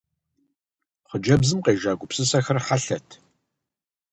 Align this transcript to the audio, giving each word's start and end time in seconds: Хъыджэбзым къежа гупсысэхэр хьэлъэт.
Хъыджэбзым 1.09 1.59
къежа 1.65 1.93
гупсысэхэр 1.99 2.57
хьэлъэт. 2.65 3.07